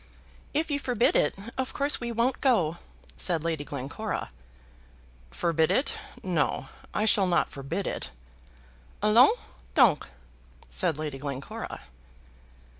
"If 0.51 0.71
you 0.71 0.79
forbid 0.79 1.15
it, 1.15 1.35
of 1.59 1.73
course 1.73 2.01
we 2.01 2.11
won't 2.11 2.41
go," 2.41 2.77
said 3.17 3.43
Lady 3.43 3.63
Glencora. 3.63 4.31
"Forbid 5.29 5.69
it: 5.69 5.93
no; 6.23 6.69
I 6.91 7.05
shall 7.05 7.27
not 7.27 7.51
forbid 7.51 7.85
it." 7.85 8.09
"Allons 9.03 9.37
donc," 9.75 10.09
said 10.71 10.97
Lady 10.97 11.19
Glencora. 11.19 11.81